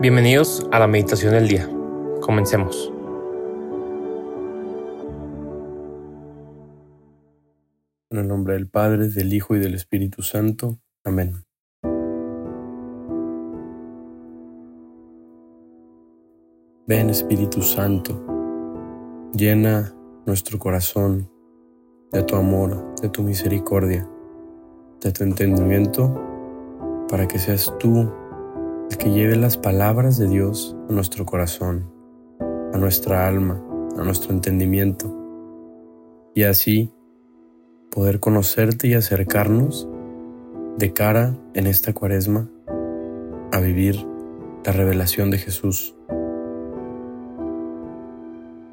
[0.00, 1.68] Bienvenidos a la meditación del día.
[2.20, 2.92] Comencemos.
[8.08, 10.78] En el nombre del Padre, del Hijo y del Espíritu Santo.
[11.02, 11.44] Amén.
[16.86, 18.24] Ven Espíritu Santo,
[19.34, 19.92] llena
[20.26, 21.28] nuestro corazón
[22.12, 24.08] de tu amor, de tu misericordia,
[25.00, 26.24] de tu entendimiento,
[27.08, 28.08] para que seas tú
[28.90, 31.90] el que lleve las palabras de Dios a nuestro corazón,
[32.72, 33.62] a nuestra alma,
[33.98, 35.14] a nuestro entendimiento,
[36.34, 36.92] y así
[37.90, 39.88] poder conocerte y acercarnos
[40.76, 42.48] de cara en esta cuaresma
[43.52, 44.06] a vivir
[44.64, 45.94] la revelación de Jesús.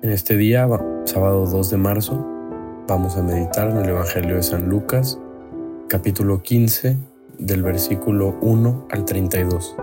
[0.01, 0.67] En este día,
[1.05, 2.25] sábado 2 de marzo,
[2.87, 5.19] vamos a meditar en el Evangelio de San Lucas,
[5.87, 6.97] capítulo 15,
[7.39, 9.75] del versículo 1 al 32.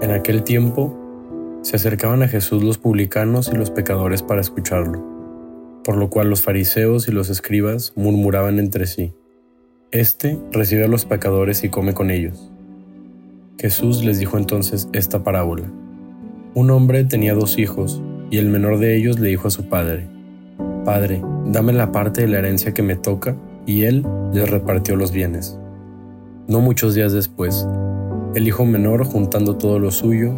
[0.00, 0.96] En aquel tiempo
[1.62, 5.04] se acercaban a Jesús los publicanos y los pecadores para escucharlo,
[5.82, 9.12] por lo cual los fariseos y los escribas murmuraban entre sí,
[9.90, 12.52] Este recibe a los pecadores y come con ellos.
[13.58, 15.68] Jesús les dijo entonces esta parábola.
[16.54, 20.06] Un hombre tenía dos hijos, y el menor de ellos le dijo a su padre,
[20.84, 23.34] Padre, dame la parte de la herencia que me toca,
[23.66, 25.58] y él les repartió los bienes.
[26.46, 27.66] No muchos días después,
[28.34, 30.32] el hijo menor, juntando todo lo suyo,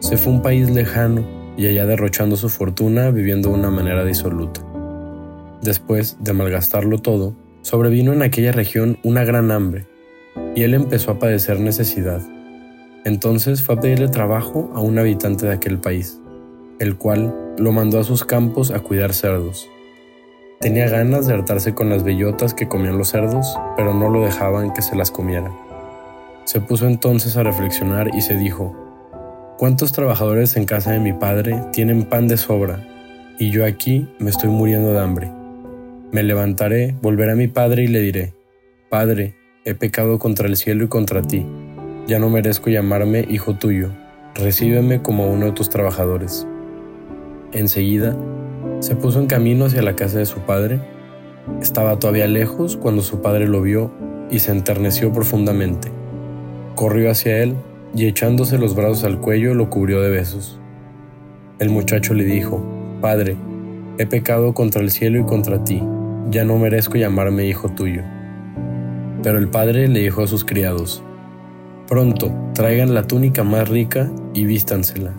[0.00, 1.24] se fue a un país lejano
[1.56, 4.60] y allá derrochando su fortuna viviendo de una manera disoluta.
[5.62, 9.86] Después de malgastarlo todo, sobrevino en aquella región una gran hambre,
[10.54, 12.20] y él empezó a padecer necesidad.
[13.04, 16.20] Entonces fue a pedirle trabajo a un habitante de aquel país,
[16.78, 19.68] el cual lo mandó a sus campos a cuidar cerdos.
[20.60, 24.72] Tenía ganas de hartarse con las bellotas que comían los cerdos, pero no lo dejaban
[24.72, 25.50] que se las comiera.
[26.44, 28.74] Se puso entonces a reflexionar y se dijo,
[29.58, 32.84] ¿cuántos trabajadores en casa de mi padre tienen pan de sobra
[33.38, 35.30] y yo aquí me estoy muriendo de hambre?
[36.10, 38.34] Me levantaré, volveré a mi padre y le diré,
[38.90, 39.34] Padre,
[39.64, 41.46] he pecado contra el cielo y contra ti,
[42.08, 43.90] ya no merezco llamarme hijo tuyo,
[44.34, 46.46] recíbeme como uno de tus trabajadores.
[47.52, 48.16] Enseguida,
[48.80, 50.80] se puso en camino hacia la casa de su padre.
[51.60, 53.92] Estaba todavía lejos cuando su padre lo vio
[54.28, 56.01] y se enterneció profundamente
[56.74, 57.54] corrió hacia él
[57.94, 60.58] y echándose los brazos al cuello lo cubrió de besos.
[61.58, 62.64] El muchacho le dijo,
[63.00, 63.36] Padre,
[63.98, 65.82] he pecado contra el cielo y contra ti,
[66.30, 68.02] ya no merezco llamarme hijo tuyo.
[69.22, 71.02] Pero el padre le dijo a sus criados,
[71.86, 75.14] Pronto, traigan la túnica más rica y vístansela.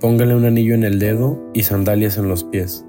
[0.00, 2.84] Pónganle un anillo en el dedo y sandalias en los pies.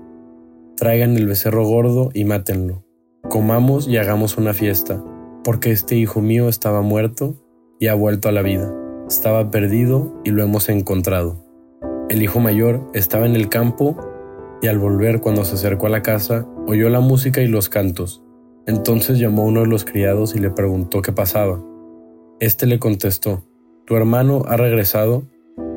[0.75, 2.83] Traigan el becerro gordo y mátenlo.
[3.29, 5.01] Comamos y hagamos una fiesta,
[5.43, 7.42] porque este hijo mío estaba muerto
[7.83, 8.73] y ha vuelto a la vida.
[9.09, 11.43] Estaba perdido y lo hemos encontrado.
[12.09, 13.97] El hijo mayor estaba en el campo
[14.61, 18.23] y al volver cuando se acercó a la casa oyó la música y los cantos.
[18.67, 21.61] Entonces llamó a uno de los criados y le preguntó qué pasaba.
[22.39, 23.43] Este le contestó,
[23.85, 25.23] Tu hermano ha regresado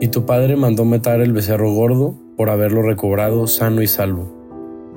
[0.01, 4.33] y tu padre mandó matar el becerro gordo por haberlo recobrado sano y salvo.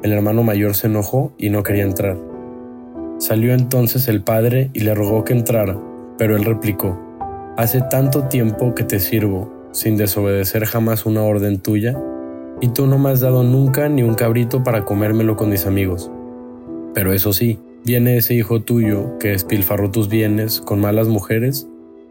[0.04, 2.20] El hermano mayor se enojó y no quería entrar.
[3.18, 5.89] Salió entonces el padre y le rogó que entrara,
[6.20, 7.00] pero él replicó,
[7.58, 12.00] Hace tanto tiempo que te sirvo, sin desobedecer jamás una orden tuya,
[12.62, 16.12] y tú no me has dado nunca ni un cabrito para comérmelo con mis amigos.
[16.94, 21.68] Pero eso sí, viene ese hijo tuyo que espilfarró tus bienes con malas mujeres,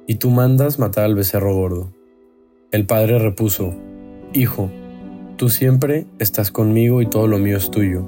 [0.06, 1.92] y tú mandas matar al becerro gordo.
[2.72, 3.74] El padre repuso,
[4.32, 4.70] Hijo,
[5.36, 8.06] tú siempre estás conmigo y todo lo mío es tuyo,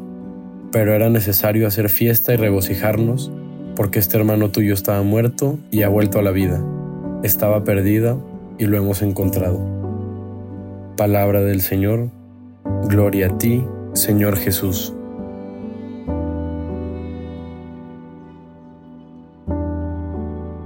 [0.73, 3.33] pero era necesario hacer fiesta y regocijarnos
[3.81, 6.63] porque este hermano tuyo estaba muerto y ha vuelto a la vida.
[7.23, 8.15] Estaba perdida
[8.59, 9.59] y lo hemos encontrado.
[10.99, 12.11] Palabra del Señor,
[12.91, 13.65] gloria a ti,
[13.95, 14.93] Señor Jesús.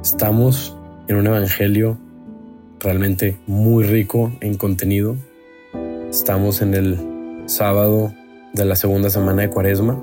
[0.03, 0.77] Estamos
[1.07, 1.97] en un evangelio
[2.81, 5.15] realmente muy rico en contenido.
[6.11, 6.99] Estamos en el
[7.47, 8.13] sábado
[8.55, 10.03] de la segunda semana de Cuaresma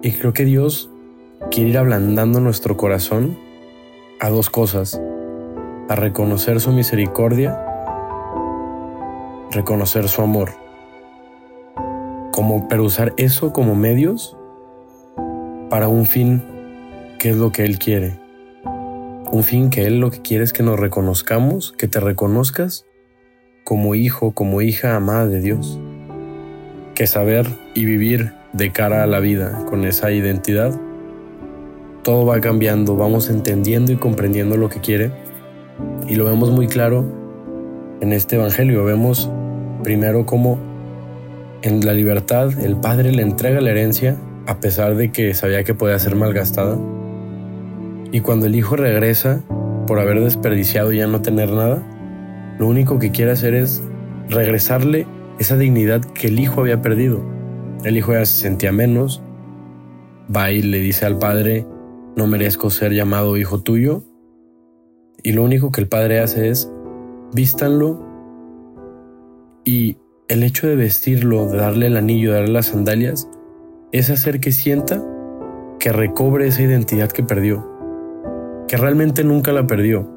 [0.00, 0.88] y creo que Dios
[1.58, 3.36] quiere ir ablandando nuestro corazón
[4.20, 5.02] a dos cosas,
[5.88, 7.60] a reconocer su misericordia,
[9.50, 10.52] reconocer su amor,
[12.30, 14.36] como pero usar eso como medios
[15.68, 16.44] para un fin
[17.18, 18.20] que es lo que Él quiere.
[19.32, 22.86] Un fin que Él lo que quiere es que nos reconozcamos, que te reconozcas
[23.64, 25.80] como hijo, como hija amada de Dios.
[26.94, 30.78] Que saber y vivir de cara a la vida con esa identidad
[32.08, 35.10] todo va cambiando, vamos entendiendo y comprendiendo lo que quiere
[36.08, 37.04] y lo vemos muy claro
[38.00, 38.82] en este Evangelio.
[38.82, 39.30] Vemos
[39.84, 40.58] primero cómo
[41.60, 44.16] en la libertad el Padre le entrega la herencia
[44.46, 46.78] a pesar de que sabía que podía ser malgastada.
[48.10, 49.42] Y cuando el Hijo regresa
[49.86, 51.82] por haber desperdiciado y ya no tener nada,
[52.58, 53.82] lo único que quiere hacer es
[54.30, 55.06] regresarle
[55.38, 57.20] esa dignidad que el Hijo había perdido.
[57.84, 59.20] El Hijo ya se sentía menos,
[60.34, 61.66] va y le dice al Padre,
[62.18, 64.02] no merezco ser llamado hijo tuyo.
[65.22, 66.70] Y lo único que el Padre hace es,
[67.32, 68.04] vístanlo
[69.64, 73.30] y el hecho de vestirlo, de darle el anillo, de darle las sandalias,
[73.92, 75.02] es hacer que sienta
[75.78, 77.64] que recobre esa identidad que perdió,
[78.66, 80.10] que realmente nunca la perdió,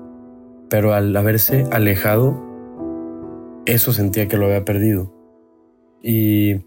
[0.69, 2.35] pero al haberse alejado,
[3.65, 5.13] eso sentía que lo había perdido.
[6.01, 6.61] Y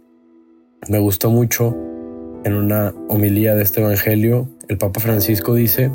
[0.89, 1.77] me gustó mucho
[2.45, 5.91] en una homilía de este Evangelio, el Papa Francisco dice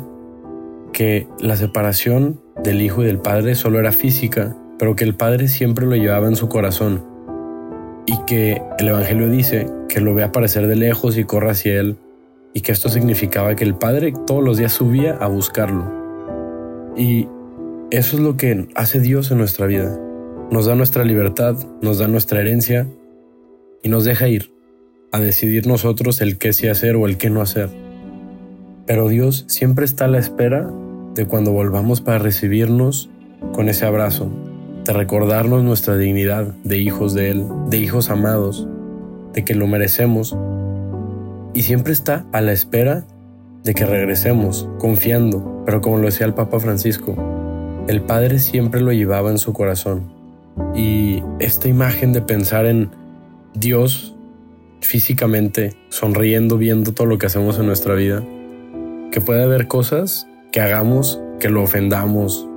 [0.92, 5.48] que la separación del Hijo y del Padre solo era física, pero que el Padre
[5.48, 7.04] siempre lo llevaba en su corazón.
[8.06, 11.96] Y que el Evangelio dice que lo ve aparecer de lejos y corre hacia él,
[12.52, 15.84] y que esto significaba que el Padre todos los días subía a buscarlo.
[16.96, 17.28] Y
[17.92, 19.96] eso es lo que hace Dios en nuestra vida.
[20.50, 22.88] Nos da nuestra libertad, nos da nuestra herencia
[23.84, 24.59] y nos deja ir
[25.12, 27.70] a decidir nosotros el qué sí hacer o el qué no hacer.
[28.86, 30.70] Pero Dios siempre está a la espera
[31.14, 33.10] de cuando volvamos para recibirnos
[33.52, 34.30] con ese abrazo,
[34.84, 38.68] de recordarnos nuestra dignidad de hijos de Él, de hijos amados,
[39.32, 40.36] de que lo merecemos.
[41.54, 43.04] Y siempre está a la espera
[43.64, 47.16] de que regresemos, confiando, pero como lo decía el Papa Francisco,
[47.88, 50.12] el Padre siempre lo llevaba en su corazón.
[50.74, 52.90] Y esta imagen de pensar en
[53.54, 54.09] Dios
[54.90, 58.24] físicamente, sonriendo, viendo todo lo que hacemos en nuestra vida,
[59.12, 62.48] que puede haber cosas que hagamos que lo ofendamos,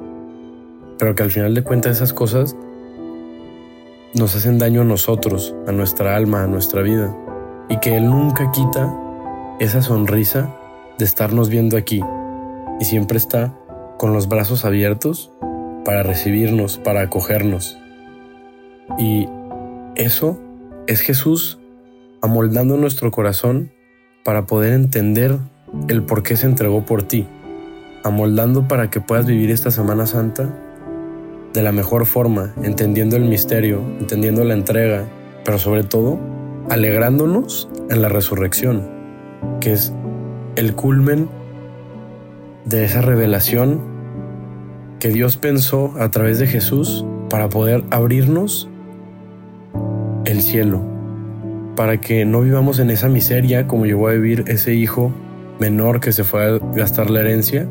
[0.97, 2.55] pero que al final de cuentas esas cosas
[4.15, 7.15] nos hacen daño a nosotros, a nuestra alma, a nuestra vida,
[7.69, 8.91] y que Él nunca quita
[9.59, 10.55] esa sonrisa
[10.97, 12.01] de estarnos viendo aquí,
[12.79, 13.55] y siempre está
[13.99, 15.31] con los brazos abiertos
[15.85, 17.77] para recibirnos, para acogernos.
[18.97, 19.27] Y
[19.95, 20.39] eso
[20.87, 21.59] es Jesús
[22.23, 23.73] amoldando nuestro corazón
[24.23, 25.37] para poder entender
[25.89, 27.27] el por qué se entregó por ti,
[28.05, 30.49] amoldando para que puedas vivir esta Semana Santa
[31.53, 35.03] de la mejor forma, entendiendo el misterio, entendiendo la entrega,
[35.43, 36.17] pero sobre todo
[36.69, 38.87] alegrándonos en la resurrección,
[39.59, 39.93] que es
[40.55, 41.27] el culmen
[42.63, 43.81] de esa revelación
[45.01, 48.69] que Dios pensó a través de Jesús para poder abrirnos
[50.23, 50.92] el cielo,
[51.75, 55.13] para que no vivamos en esa miseria como llegó a vivir ese hijo
[55.59, 57.67] menor que se fue a gastar la herencia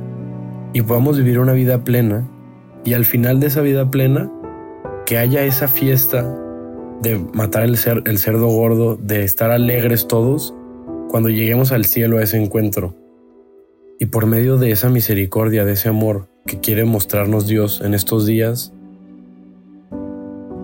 [0.73, 2.29] y podamos vivir una vida plena
[2.85, 4.31] y al final de esa vida plena
[5.07, 6.39] que haya esa fiesta
[7.01, 10.55] de matar el, el cerdo gordo, de estar alegres todos
[11.09, 12.97] cuando lleguemos al cielo a ese encuentro.
[13.99, 18.27] Y por medio de esa misericordia, de ese amor que quiere mostrarnos Dios en estos
[18.27, 18.73] días,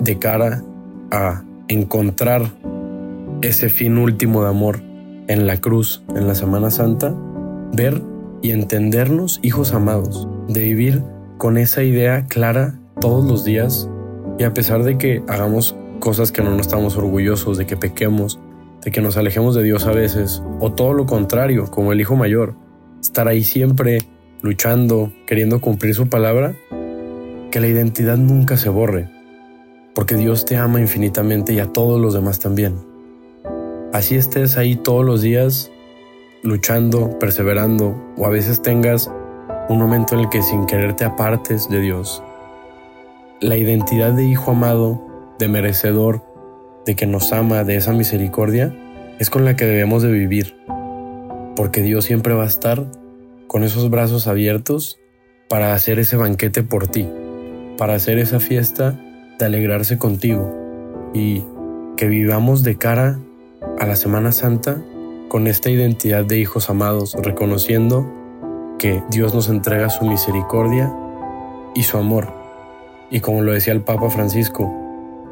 [0.01, 0.63] de cara
[1.11, 2.51] a encontrar
[3.43, 4.81] ese fin último de amor
[5.29, 7.15] en la cruz, en la Semana Santa,
[7.73, 8.03] ver
[8.43, 11.03] y entendernos hijos amados, de vivir
[11.37, 13.89] con esa idea clara todos los días
[14.39, 18.39] y a pesar de que hagamos cosas que no nos estamos orgullosos, de que pequemos,
[18.85, 22.17] de que nos alejemos de Dios a veces, o todo lo contrario, como el hijo
[22.17, 22.55] mayor,
[23.01, 23.99] estar ahí siempre
[24.43, 26.55] luchando, queriendo cumplir su palabra,
[27.51, 29.11] que la identidad nunca se borre,
[29.95, 32.88] porque Dios te ama infinitamente y a todos los demás también.
[33.93, 35.73] Así estés ahí todos los días
[36.43, 39.11] luchando, perseverando, o a veces tengas
[39.71, 42.23] un momento en el que sin querer te apartes de Dios.
[43.41, 45.03] La identidad de hijo amado,
[45.39, 46.23] de merecedor,
[46.85, 48.77] de que nos ama, de esa misericordia,
[49.19, 50.55] es con la que debemos de vivir,
[51.57, 52.85] porque Dios siempre va a estar
[53.47, 55.01] con esos brazos abiertos
[55.49, 57.09] para hacer ese banquete por ti,
[57.79, 59.01] para hacer esa fiesta
[59.39, 60.55] de alegrarse contigo
[61.15, 61.43] y
[61.97, 63.19] que vivamos de cara
[63.79, 64.83] a la Semana Santa
[65.29, 68.11] con esta identidad de hijos amados, reconociendo
[68.79, 70.93] que Dios nos entrega su misericordia
[71.75, 72.33] y su amor.
[73.11, 74.75] Y como lo decía el Papa Francisco,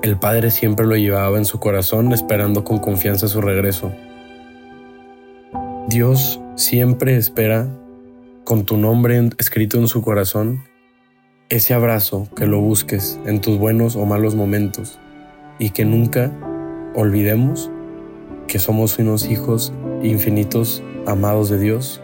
[0.02, 3.92] el Padre siempre lo llevaba en su corazón esperando con confianza su regreso.
[5.88, 7.68] Dios siempre espera,
[8.44, 10.64] con tu nombre escrito en su corazón,
[11.48, 14.98] ese abrazo que lo busques en tus buenos o malos momentos
[15.58, 16.32] y que nunca
[16.94, 17.70] olvidemos
[18.46, 19.72] que somos unos hijos
[20.02, 22.00] infinitos amados de Dios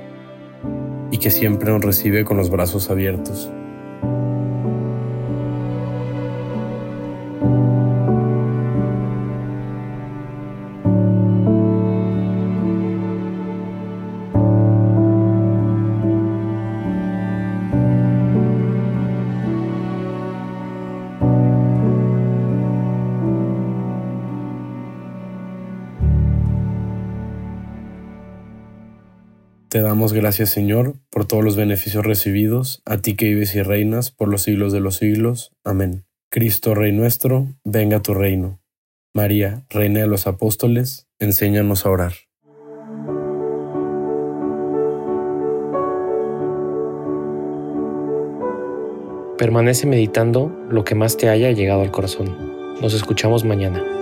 [1.10, 3.50] y que siempre nos recibe con los brazos abiertos.
[29.72, 34.10] Te damos gracias, Señor, por todos los beneficios recibidos, a ti que vives y reinas
[34.10, 35.50] por los siglos de los siglos.
[35.64, 36.04] Amén.
[36.30, 38.60] Cristo, Rey nuestro, venga a tu reino.
[39.14, 42.12] María, Reina de los Apóstoles, enséñanos a orar.
[49.38, 52.76] Permanece meditando lo que más te haya llegado al corazón.
[52.82, 54.01] Nos escuchamos mañana.